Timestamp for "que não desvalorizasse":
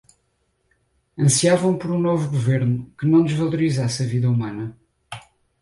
2.97-4.01